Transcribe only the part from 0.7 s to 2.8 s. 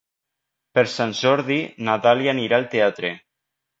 Per Sant Jordi na Dàlia anirà al